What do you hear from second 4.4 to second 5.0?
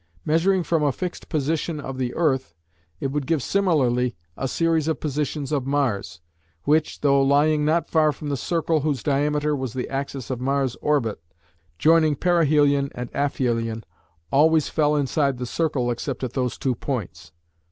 series of